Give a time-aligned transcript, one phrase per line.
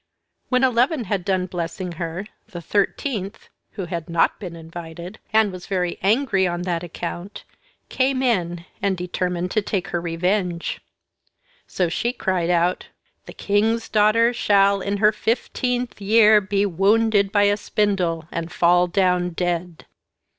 [0.49, 5.67] When eleven had done blessing her, the thirteenth, who had not been invited, and was
[5.67, 7.43] very angry on that account,
[7.87, 10.81] came in, and determined to take her revenge.
[11.67, 12.87] So she cried out,
[13.27, 18.87] "The King's daughter shall in her fifteenth year be wounded by a spindle, and fall
[18.87, 19.85] down dead."